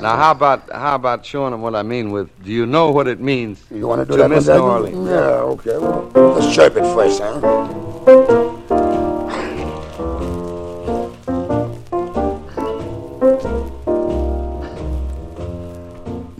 [0.00, 2.28] Now, how about how about showing them what I mean with?
[2.44, 4.28] Do you know what it means You want to do to that?
[4.30, 4.54] miss New?
[4.58, 5.08] Orleans?
[5.08, 5.78] Yeah, okay.
[5.78, 7.40] Well, let's chirp it first, huh?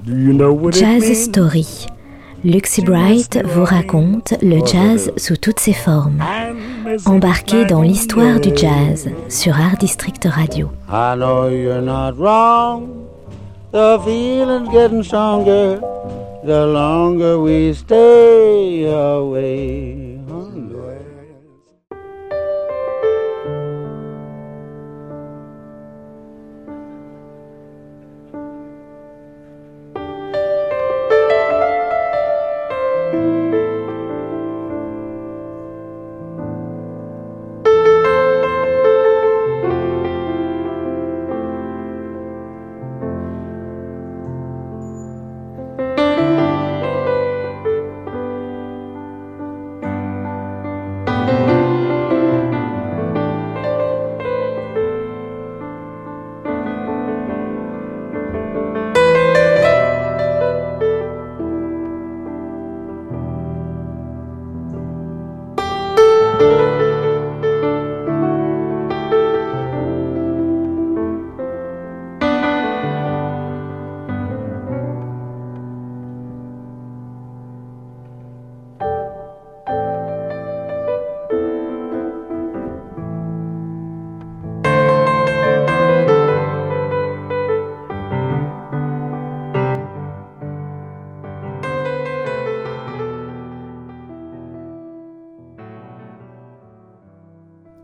[0.05, 1.25] Do you know what it Jazz means?
[1.25, 1.67] Story.
[2.45, 6.23] Luxy Bright vous raconte le jazz sous toutes ses formes.
[7.07, 10.71] Embarquez dans l'histoire du jazz sur Art District Radio.
[10.89, 13.06] I know you're not wrong.
[13.77, 15.77] The feeling's getting stronger
[16.43, 20.06] the longer we stay away.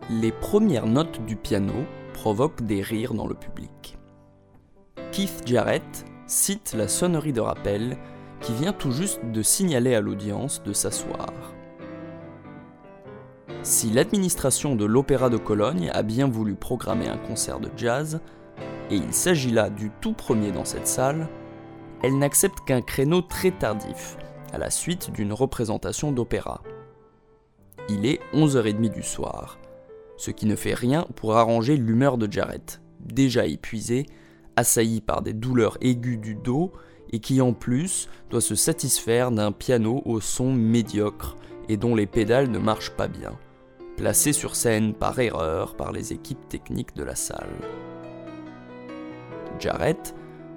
[0.09, 3.97] Les premières notes du piano provoquent des rires dans le public.
[5.13, 7.97] Keith Jarrett cite la sonnerie de rappel
[8.41, 11.31] qui vient tout juste de signaler à l'audience de s'asseoir.
[13.61, 18.19] Si l'administration de l'Opéra de Cologne a bien voulu programmer un concert de jazz,
[18.89, 21.29] et il s'agit là du tout premier dans cette salle,
[22.01, 24.17] elle n'accepte qu'un créneau très tardif,
[24.51, 26.61] à la suite d'une représentation d'opéra.
[27.87, 29.57] Il est 11h30 du soir,
[30.17, 34.05] ce qui ne fait rien pour arranger l'humeur de Jarrett, déjà épuisé,
[34.55, 36.71] assailli par des douleurs aiguës du dos
[37.11, 41.37] et qui en plus doit se satisfaire d'un piano au son médiocre
[41.69, 43.37] et dont les pédales ne marchent pas bien,
[43.97, 47.49] placé sur scène par erreur par les équipes techniques de la salle.
[49.59, 50.15] Jarrett,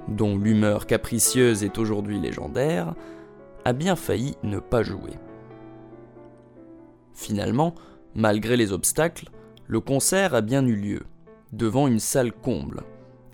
[0.09, 2.95] dont l'humeur capricieuse est aujourd'hui légendaire,
[3.65, 5.15] a bien failli ne pas jouer.
[7.15, 7.75] Finalement,
[8.15, 9.31] malgré les obstacles,
[9.69, 11.03] le concert a bien eu lieu,
[11.53, 12.84] devant une salle comble,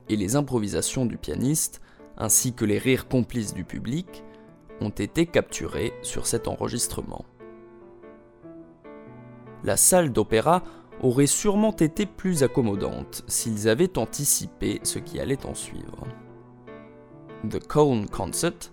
[0.09, 1.81] et les improvisations du pianiste,
[2.16, 4.25] ainsi que les rires complices du public,
[4.81, 7.25] ont été capturés sur cet enregistrement.
[9.65, 10.62] La salle d'opéra
[11.03, 16.06] aurait sûrement été plus accommodante s'ils avaient anticipé ce qui allait en suivre.
[17.49, 18.70] The Cone Concert,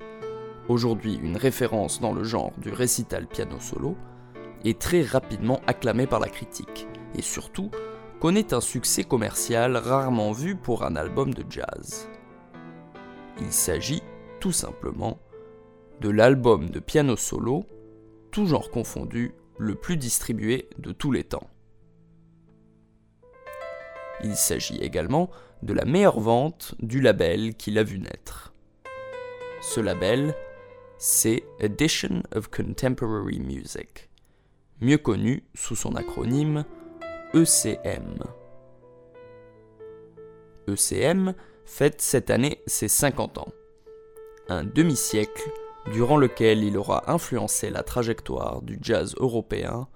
[0.67, 3.95] aujourd'hui une référence dans le genre du récital piano solo,
[4.63, 7.71] est très rapidement acclamé par la critique, et surtout
[8.19, 12.09] connaît un succès commercial rarement vu pour un album de jazz.
[13.39, 14.03] Il s'agit
[14.39, 15.19] tout simplement
[16.01, 17.65] de l'album de piano solo,
[18.31, 21.49] tout genre confondu, le plus distribué de tous les temps.
[24.23, 25.29] Il s'agit également
[25.63, 28.53] de la meilleure vente du label qui l'a vu naître.
[29.61, 30.35] Ce label,
[30.97, 34.09] c'est Edition of Contemporary Music,
[34.81, 36.65] mieux connu sous son acronyme
[37.31, 38.23] ECM.
[40.67, 43.53] ECM fête cette année ses 50 ans,
[44.47, 45.51] un demi-siècle
[45.93, 49.87] durant lequel il aura influencé la trajectoire du jazz européen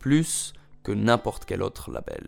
[0.00, 0.52] plus
[0.82, 2.26] que n'importe quel autre label.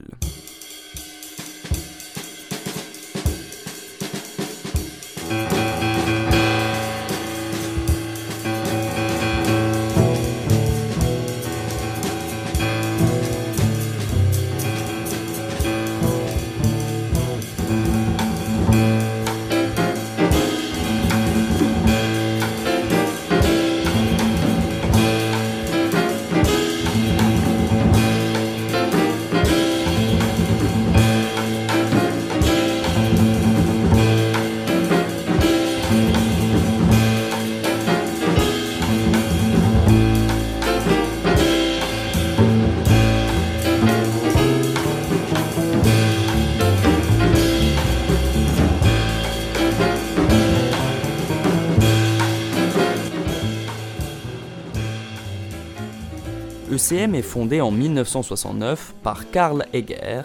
[56.93, 60.23] ECM est fondé en 1969 par Karl Egger,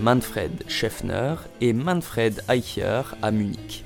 [0.00, 3.84] Manfred Scheffner et Manfred Eicher à Munich.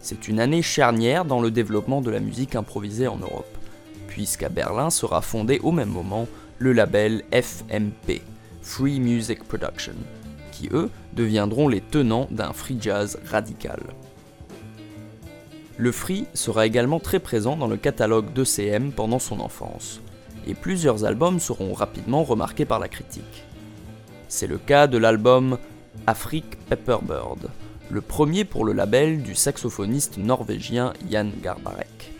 [0.00, 3.54] C'est une année charnière dans le développement de la musique improvisée en Europe,
[4.08, 6.26] puisqu'à Berlin sera fondé au même moment
[6.58, 8.22] le label FMP,
[8.62, 9.94] Free Music Production,
[10.52, 13.80] qui eux deviendront les tenants d'un free jazz radical.
[15.76, 20.00] Le free sera également très présent dans le catalogue d'ECM pendant son enfance,
[20.46, 23.44] et plusieurs albums seront rapidement remarqués par la critique.
[24.28, 25.58] C'est le cas de l'album
[26.06, 27.50] Afrique Pepperbird,
[27.90, 32.12] le premier pour le label du saxophoniste norvégien Jan Garbarek.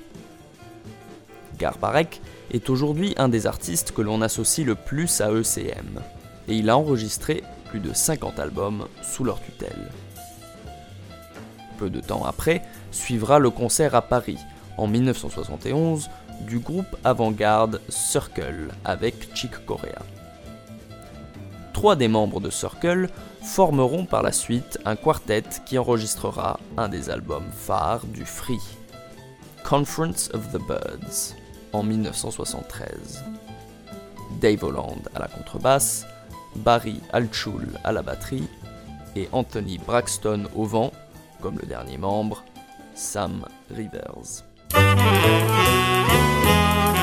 [1.58, 2.20] Garbarek
[2.52, 6.00] est aujourd'hui un des artistes que l'on associe le plus à ECM,
[6.48, 9.90] et il a enregistré plus de 50 albums sous leur tutelle.
[11.78, 12.62] Peu de temps après,
[12.92, 14.38] suivra le concert à Paris,
[14.76, 16.08] en 1971,
[16.42, 20.02] du groupe avant-garde Circle avec Chick Corea.
[21.72, 23.08] Trois des membres de Circle
[23.42, 28.60] formeront par la suite un quartet qui enregistrera un des albums phares du Free,
[29.62, 31.34] Conference of the Birds,
[31.72, 33.24] en 1973.
[34.40, 36.06] Dave Holland à la contrebasse,
[36.56, 38.48] Barry Altschul à la batterie
[39.14, 40.92] et Anthony Braxton au vent,
[41.40, 42.44] comme le dernier membre,
[42.94, 44.44] Sam Rivers.
[46.46, 46.95] En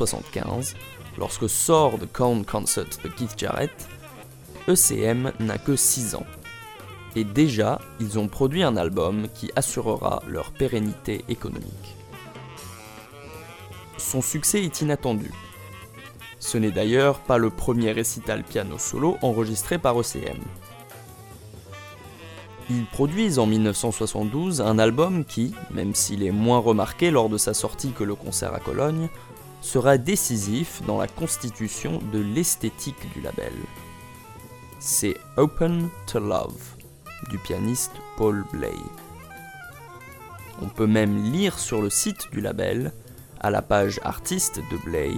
[0.00, 0.76] 1975,
[1.18, 3.88] lorsque sort The Corn Concert de Keith Jarrett,
[4.66, 6.26] ECM n'a que 6 ans.
[7.16, 11.96] Et déjà, ils ont produit un album qui assurera leur pérennité économique.
[13.98, 15.30] Son succès est inattendu.
[16.38, 20.38] Ce n'est d'ailleurs pas le premier récital piano solo enregistré par ECM.
[22.70, 27.52] Ils produisent en 1972 un album qui, même s'il est moins remarqué lors de sa
[27.52, 29.08] sortie que le concert à Cologne,
[29.60, 33.52] sera décisif dans la constitution de l'esthétique du label.
[34.78, 36.76] C'est Open to Love
[37.28, 38.72] du pianiste Paul Bley.
[40.62, 42.92] On peut même lire sur le site du label,
[43.40, 45.14] à la page artiste de Bley,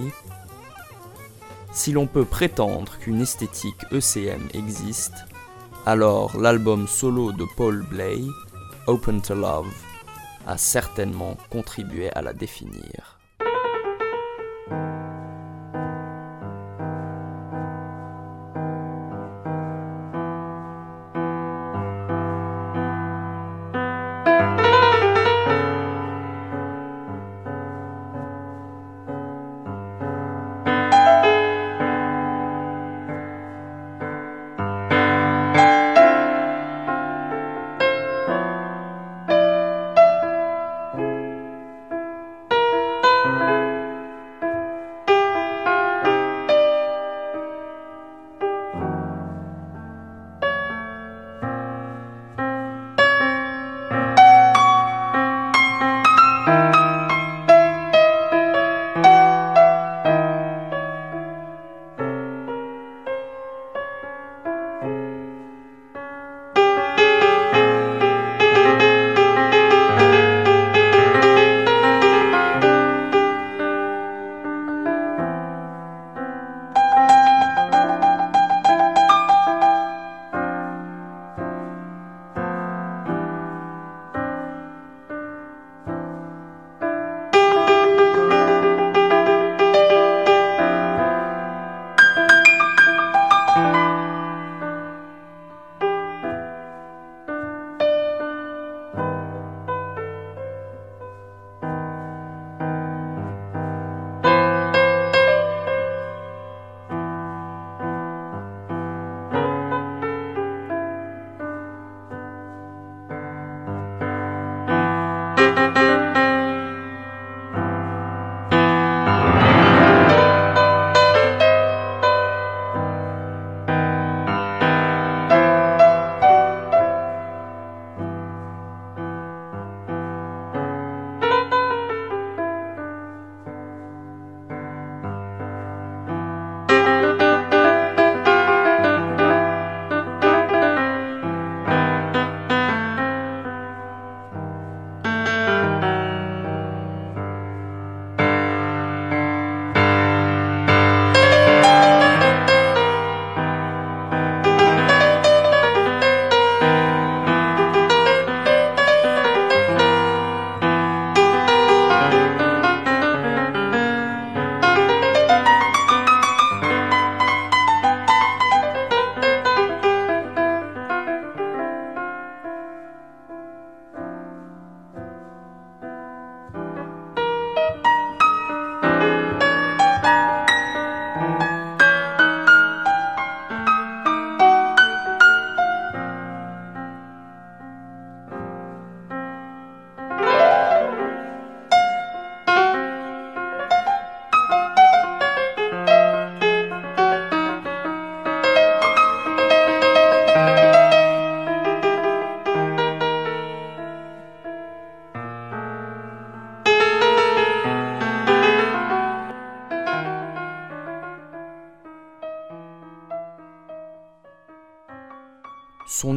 [1.73, 5.25] si l'on peut prétendre qu'une esthétique ECM existe,
[5.87, 8.21] alors l'album solo de Paul Bley,
[8.85, 9.73] Open to Love,
[10.45, 13.19] a certainement contribué à la définir.
[14.69, 15.02] Son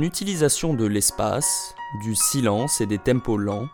[0.06, 3.68] utilisation de l'espace, du silence et des tempos lents,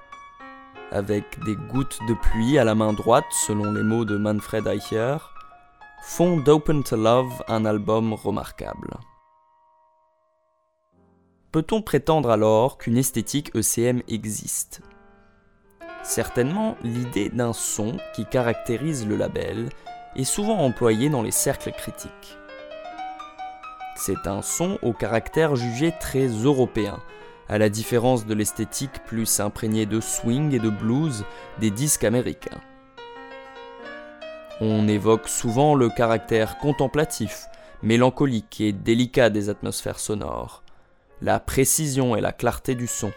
[0.91, 5.19] avec des gouttes de pluie à la main droite selon les mots de Manfred Eicher,
[6.03, 8.97] font d'Open to Love un album remarquable.
[11.53, 14.81] Peut-on prétendre alors qu'une esthétique ECM existe?
[16.03, 19.69] Certainement, l'idée d'un son qui caractérise le label
[20.17, 22.39] est souvent employée dans les cercles critiques.
[24.04, 26.99] C'est un son au caractère jugé très européen,
[27.49, 31.25] à la différence de l'esthétique plus imprégnée de swing et de blues
[31.61, 32.61] des disques américains.
[34.61, 37.47] On évoque souvent le caractère contemplatif,
[37.85, 40.64] mélancolique et délicat des atmosphères sonores,
[41.21, 43.12] la précision et la clarté du son,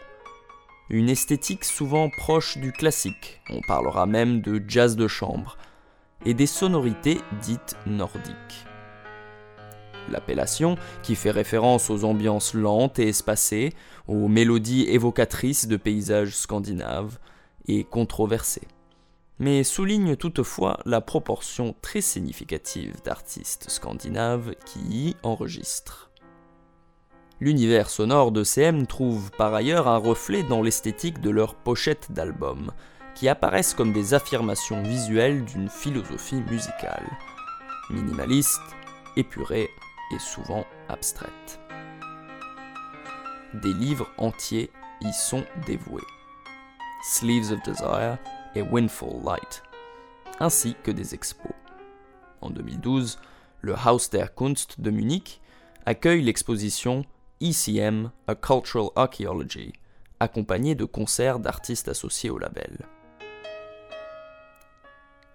[0.92, 5.58] une esthétique souvent proche du classique, on parlera même de jazz de chambre,
[6.26, 8.68] et des sonorités dites nordiques.
[10.10, 13.74] L'appellation, qui fait référence aux ambiances lentes et espacées,
[14.08, 17.18] aux mélodies évocatrices de paysages scandinaves,
[17.68, 18.68] est controversée,
[19.40, 26.12] mais souligne toutefois la proportion très significative d'artistes scandinaves qui y enregistrent.
[27.42, 32.72] L'univers sonore de CM trouve par ailleurs un reflet dans l'esthétique de leurs pochettes d'albums,
[33.14, 37.06] qui apparaissent comme des affirmations visuelles d'une philosophie musicale,
[37.90, 38.62] minimaliste,
[39.18, 39.70] épurée
[40.12, 41.60] et souvent abstraite.
[43.54, 44.70] Des livres entiers
[45.02, 46.02] y sont dévoués.
[47.04, 48.18] Sleeves of Desire
[48.56, 49.64] et Windfall Light,
[50.40, 51.52] ainsi que des expos.
[52.42, 53.20] En 2012,
[53.62, 55.42] le Haus der Kunst de Munich
[55.86, 57.06] accueille l'exposition
[57.42, 59.74] ECM, A Cultural Archaeology,
[60.20, 62.86] accompagné de concerts d'artistes associés au label.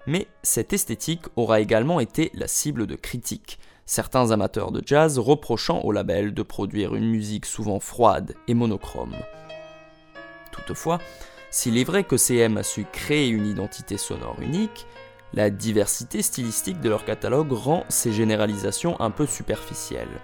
[0.07, 5.81] Mais cette esthétique aura également été la cible de critiques, certains amateurs de jazz reprochant
[5.83, 9.17] au label de produire une musique souvent froide et monochrome.
[10.53, 10.99] Toutefois,
[11.51, 14.87] s'il est vrai que CM a su créer une identité sonore unique,
[15.33, 20.21] la diversité stylistique de leur catalogue rend ces généralisations un peu superficielles.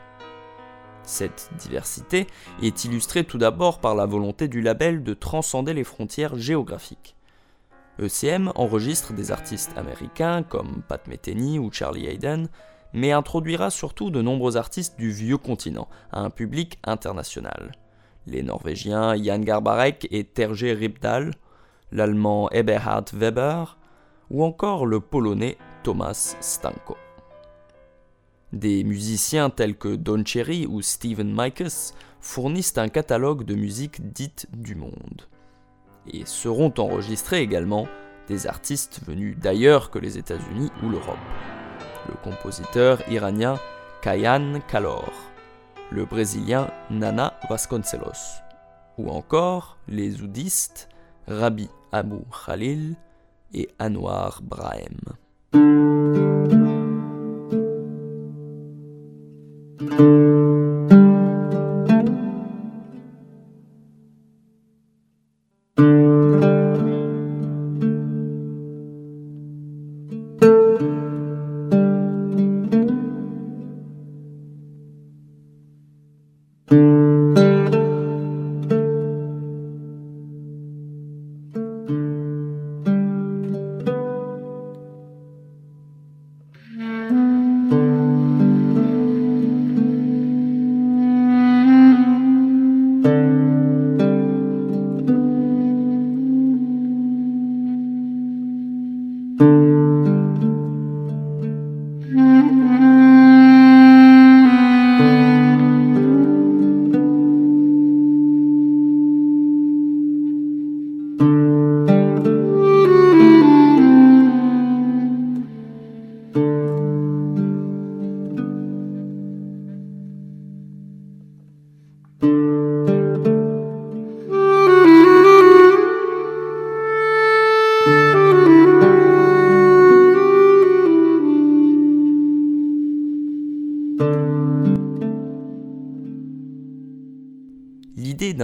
[1.03, 2.27] Cette diversité
[2.63, 7.15] est illustrée tout d'abord par la volonté du label de transcender les frontières géographiques.
[8.01, 12.49] ECM enregistre des artistes américains comme Pat Metheny ou Charlie Hayden,
[12.97, 17.73] mais introduira surtout de nombreux artistes du vieux continent à un public international.
[18.26, 21.35] Les Norvégiens Jan Garbarek et Terje Ripdal,
[21.93, 23.76] l'Allemand Eberhard Weber,
[24.31, 26.97] ou encore le Polonais Thomas Stanko.
[28.55, 34.47] Des musiciens tels que Don Cherry ou Steven Mikus fournissent un catalogue de musique dite
[34.57, 35.29] du monde.
[36.11, 37.88] Et seront enregistrés également
[38.26, 41.19] des artistes venus d'ailleurs que les États-Unis ou l'Europe.
[42.09, 43.59] Le compositeur iranien
[44.03, 45.13] Kayan Kalor,
[45.91, 48.43] le brésilien Nana Vasconcelos,
[48.99, 50.89] ou encore les oudistes
[51.27, 52.95] Rabbi Abu Khalil
[53.53, 56.25] et Anwar Brahem.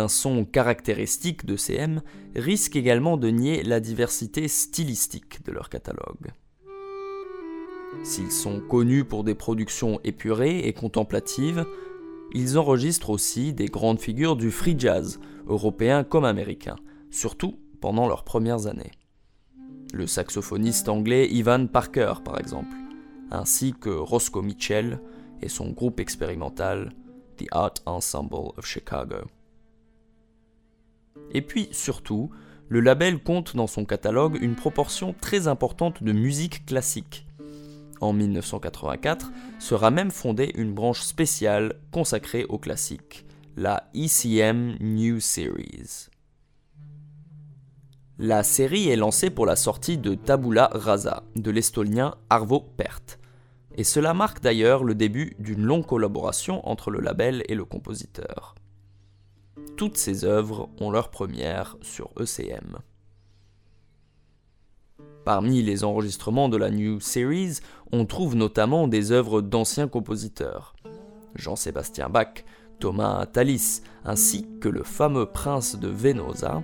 [0.08, 2.02] Son caractéristique de CM
[2.34, 6.32] risque également de nier la diversité stylistique de leur catalogue.
[8.04, 11.66] S'ils sont connus pour des productions épurées et contemplatives,
[12.32, 16.76] ils enregistrent aussi des grandes figures du free jazz, européen comme américain,
[17.10, 18.92] surtout pendant leurs premières années.
[19.92, 22.74] Le saxophoniste anglais Ivan Parker, par exemple,
[23.30, 25.00] ainsi que Roscoe Mitchell
[25.42, 26.94] et son groupe expérimental
[27.36, 29.26] The Art Ensemble of Chicago.
[31.32, 32.30] Et puis surtout,
[32.68, 37.26] le label compte dans son catalogue une proportion très importante de musique classique.
[38.00, 46.08] En 1984 sera même fondée une branche spéciale consacrée aux classiques, la ECM New Series.
[48.18, 53.18] La série est lancée pour la sortie de Tabula Rasa de l'estonien Arvo Pärt,
[53.76, 58.54] et cela marque d'ailleurs le début d'une longue collaboration entre le label et le compositeur.
[59.76, 62.78] Toutes ces œuvres ont leur première sur ECM.
[65.24, 67.60] Parmi les enregistrements de la New Series,
[67.92, 70.74] on trouve notamment des œuvres d'anciens compositeurs.
[71.34, 72.44] Jean-Sébastien Bach,
[72.80, 76.62] Thomas Tallis, ainsi que le fameux prince de Venosa,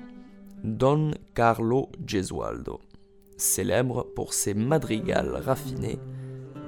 [0.65, 2.81] Don Carlo Gesualdo,
[3.37, 6.01] célèbre pour ses madrigals raffinés,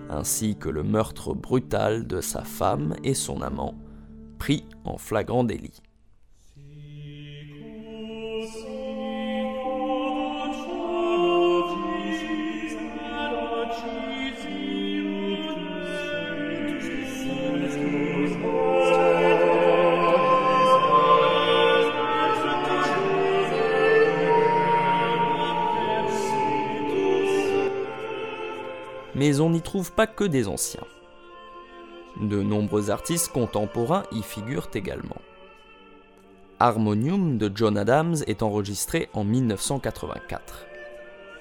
[0.09, 3.75] ainsi que le meurtre brutal de sa femme et son amant,
[4.39, 5.83] pris en flagrant délit.
[29.21, 30.87] Mais on n'y trouve pas que des anciens.
[32.23, 35.21] De nombreux artistes contemporains y figurent également.
[36.59, 40.65] Harmonium de John Adams est enregistré en 1984.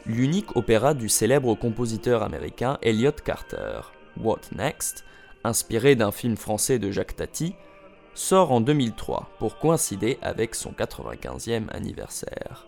[0.06, 3.80] L'unique opéra du célèbre compositeur américain Elliot Carter,
[4.22, 5.06] What Next,
[5.46, 7.56] inspiré d'un film français de Jacques Tati,
[8.14, 12.68] sort en 2003 pour coïncider avec son 95e anniversaire.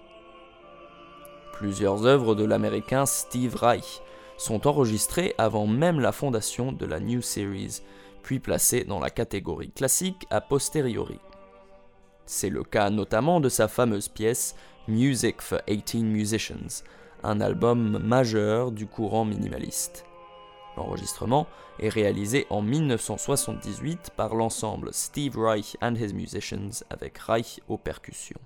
[1.52, 4.02] Plusieurs œuvres de l'américain Steve Reich
[4.42, 7.82] sont enregistrées avant même la fondation de la New Series,
[8.24, 11.20] puis placées dans la catégorie classique a posteriori.
[12.26, 14.56] C'est le cas notamment de sa fameuse pièce
[14.88, 16.84] Music for 18 Musicians,
[17.24, 20.06] un album majeur du courant minimaliste.
[20.76, 21.46] L'enregistrement
[21.80, 28.42] est réalisé en 1978 par l'ensemble Steve Reich and His Musicians avec Reich aux percussions.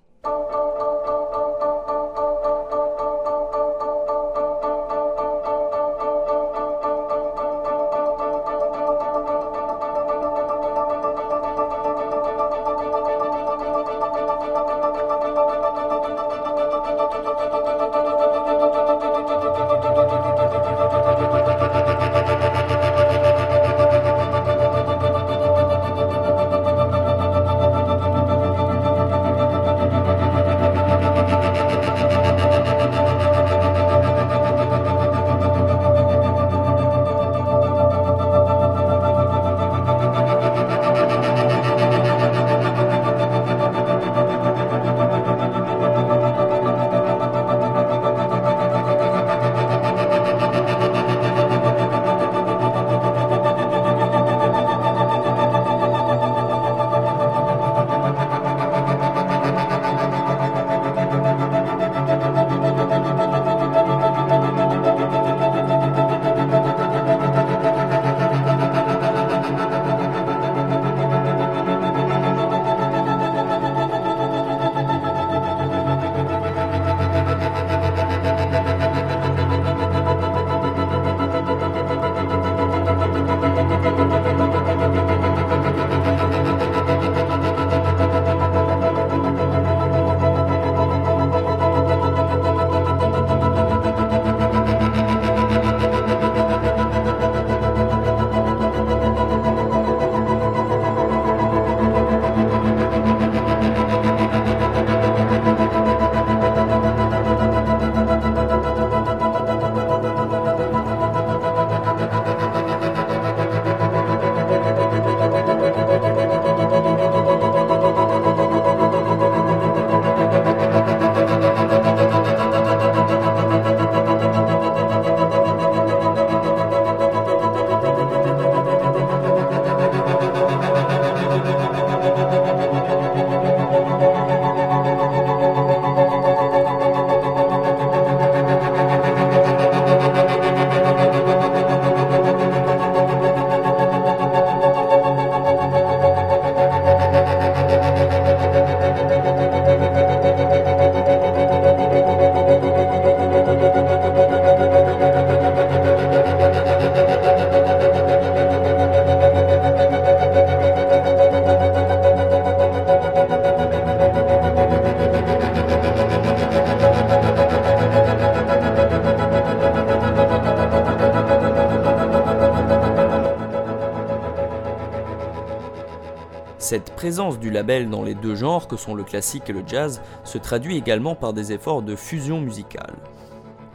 [176.65, 180.01] Cette présence du label dans les deux genres que sont le classique et le jazz
[180.23, 182.95] se traduit également par des efforts de fusion musicale.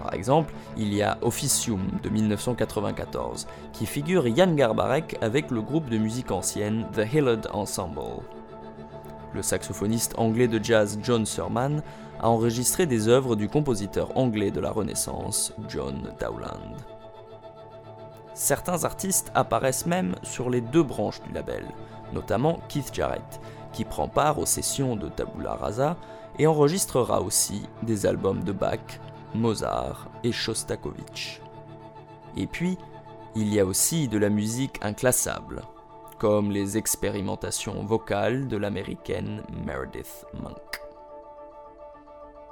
[0.00, 5.88] Par exemple, il y a Officium de 1994, qui figure Yann Garbarek avec le groupe
[5.88, 8.24] de musique ancienne The Hillard Ensemble.
[9.34, 11.84] Le saxophoniste anglais de jazz John Surman
[12.18, 16.74] a enregistré des œuvres du compositeur anglais de la Renaissance, John Dowland.
[18.34, 21.66] Certains artistes apparaissent même sur les deux branches du label,
[22.12, 23.40] notamment Keith Jarrett,
[23.72, 25.96] qui prend part aux sessions de Tabula Rasa
[26.38, 29.00] et enregistrera aussi des albums de Bach,
[29.34, 31.40] Mozart et Shostakovich.
[32.36, 32.78] Et puis,
[33.34, 35.62] il y a aussi de la musique inclassable,
[36.18, 40.80] comme les expérimentations vocales de l'américaine Meredith Monk.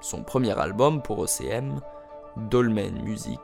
[0.01, 1.81] Son premier album pour OCM,
[2.37, 3.41] Dolmen Music,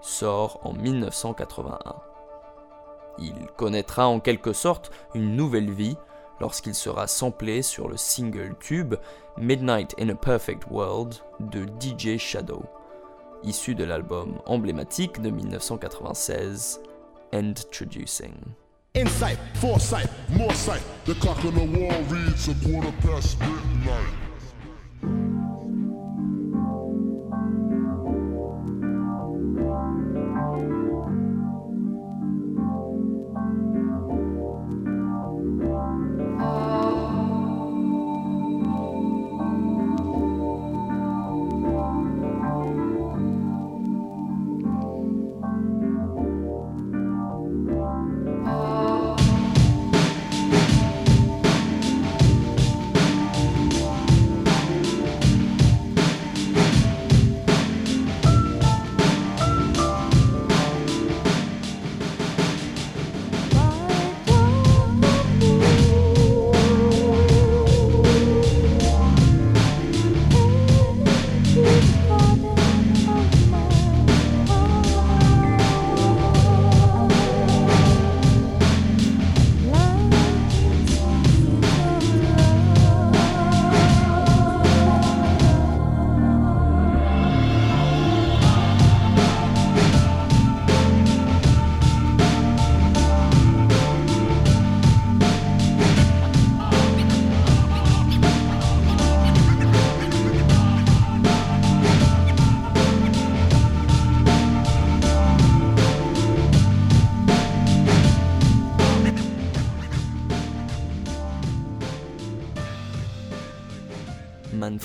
[0.00, 2.11] sort en 1981.
[3.18, 5.96] Il connaîtra en quelque sorte une nouvelle vie
[6.40, 8.94] lorsqu'il sera samplé sur le single tube
[9.38, 12.62] Midnight in a Perfect World de DJ Shadow,
[13.44, 16.80] issu de l'album emblématique de 1996,
[17.32, 18.34] Introducing.
[18.94, 20.82] Insight, foresight, more sight.
[21.06, 23.38] The clock on the wall reads a quarter past.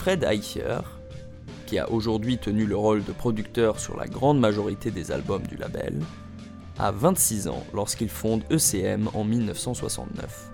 [0.08, 0.80] Fred Eicher,
[1.65, 5.58] qui a aujourd'hui tenu le rôle de producteur sur la grande majorité des albums du
[5.58, 6.00] label,
[6.80, 10.50] a 26 ans lorsqu'il fonde ECM en 1969.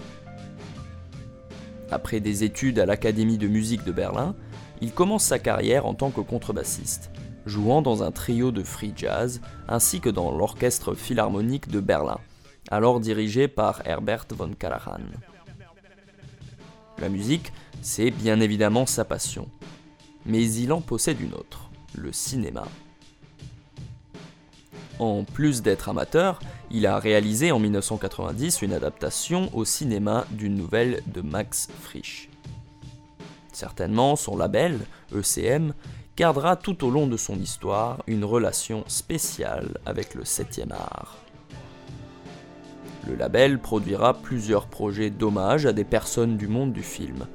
[1.92, 4.34] Après des études à l'Académie de musique de Berlin,
[4.82, 7.12] il commence sa carrière en tant que contrebassiste,
[7.46, 12.18] jouant dans un trio de free jazz ainsi que dans l'Orchestre philharmonique de Berlin,
[12.72, 15.02] alors dirigé par Herbert von Karajan.
[16.98, 19.48] La musique c'est bien évidemment sa passion.
[20.26, 22.64] Mais il en possède une autre, le cinéma.
[25.00, 26.40] En plus d'être amateur,
[26.72, 32.30] il a réalisé en 1990 une adaptation au cinéma d'une nouvelle de Max Frisch.
[33.52, 34.80] Certainement, son label,
[35.14, 35.74] ECM,
[36.16, 41.18] gardera tout au long de son histoire une relation spéciale avec le 7e art.
[43.08, 47.26] Le label produira plusieurs projets d'hommage à des personnes du monde du film,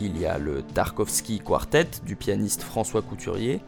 [0.00, 3.60] il y a le Tarkovsky Quartet du pianiste François Couturier,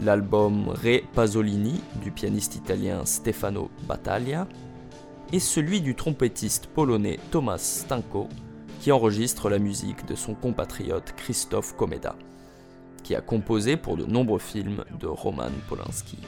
[0.00, 4.48] l'album Re Pasolini du pianiste italien Stefano Battaglia,
[5.32, 8.28] et celui du trompettiste polonais Thomas Stanko,
[8.80, 12.16] qui enregistre la musique de son compatriote Christophe Komeda,
[13.02, 16.18] qui a composé pour de nombreux films de Roman Polanski.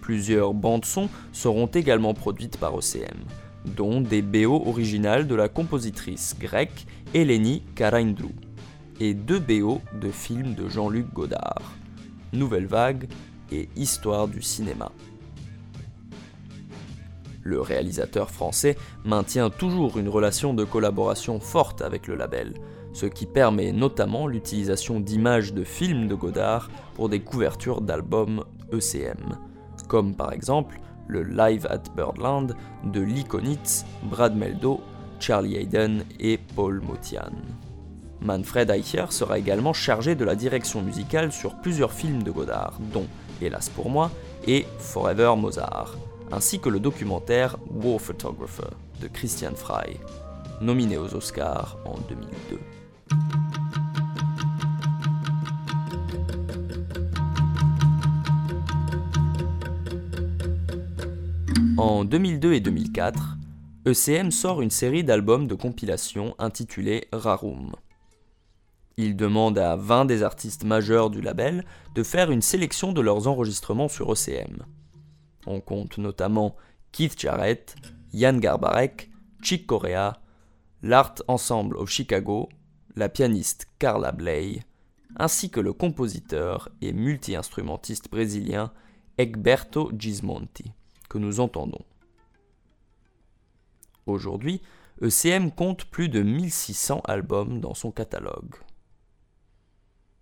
[0.00, 3.24] Plusieurs bandes-sons seront également produites par OCM,
[3.64, 8.32] dont des BO originales de la compositrice grecque Eleni Karaindrou
[8.98, 11.60] et deux BO de films de Jean-Luc Godard,
[12.32, 13.06] Nouvelle Vague
[13.50, 14.90] et Histoire du cinéma.
[17.42, 22.54] Le réalisateur français maintient toujours une relation de collaboration forte avec le label,
[22.94, 29.36] ce qui permet notamment l'utilisation d'images de films de Godard pour des couvertures d'albums ECM,
[29.86, 34.80] comme par exemple le Live at Birdland de Lee Konitz, Brad Meldo,
[35.22, 37.30] Charlie Hayden et Paul Motian.
[38.20, 43.06] Manfred Eicher sera également chargé de la direction musicale sur plusieurs films de Godard, dont
[43.40, 44.10] Hélas pour moi
[44.48, 45.94] et Forever Mozart,
[46.32, 49.96] ainsi que le documentaire War Photographer de Christian Fry,
[50.60, 52.58] nominé aux Oscars en 2002.
[61.78, 63.36] En 2002 et 2004,
[63.84, 67.72] ECM sort une série d'albums de compilation intitulée Rarum.
[68.96, 71.64] Il demande à 20 des artistes majeurs du label
[71.96, 74.64] de faire une sélection de leurs enregistrements sur ECM.
[75.46, 76.54] On compte notamment
[76.92, 77.74] Keith Jarrett,
[78.12, 79.10] Yann Garbarek,
[79.42, 80.20] Chick Corea,
[80.84, 82.48] l'Art Ensemble of Chicago,
[82.94, 84.60] la pianiste Carla Bley,
[85.16, 88.72] ainsi que le compositeur et multi-instrumentiste brésilien
[89.18, 90.70] Egberto Gismonti,
[91.08, 91.84] que nous entendons.
[94.06, 94.60] Aujourd'hui,
[95.00, 98.54] ECM compte plus de 1600 albums dans son catalogue.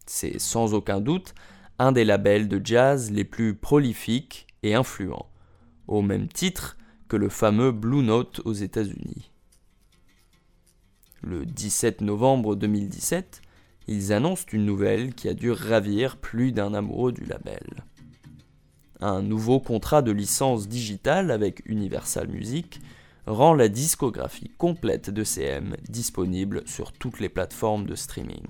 [0.06, 1.34] C'est sans aucun doute
[1.78, 5.30] un des labels de jazz les plus prolifiques et influents,
[5.88, 6.76] au même titre
[7.08, 9.30] que le fameux Blue Note aux États-Unis.
[11.22, 13.42] Le 17 novembre 2017,
[13.88, 17.84] ils annoncent une nouvelle qui a dû ravir plus d'un amoureux du label.
[19.00, 22.80] Un nouveau contrat de licence digitale avec Universal Music
[23.26, 28.46] rend la discographie complète de CM disponible sur toutes les plateformes de streaming.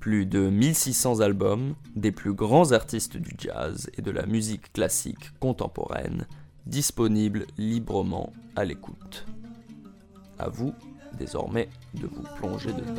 [0.00, 5.30] Plus de 1600 albums des plus grands artistes du jazz et de la musique classique
[5.38, 6.26] contemporaine
[6.66, 9.26] disponibles librement à l'écoute.
[10.38, 10.74] À vous
[11.18, 12.94] désormais de vous plonger dedans.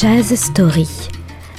[0.00, 0.88] Jazz Story.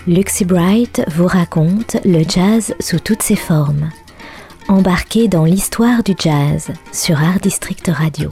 [0.08, 3.92] Luxy Bright vous raconte le jazz sous toutes ses formes.
[4.72, 8.32] Embarquez dans l'histoire du jazz sur Art District Radio.